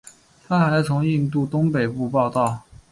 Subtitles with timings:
[0.47, 2.63] 他还从印度东北部报道。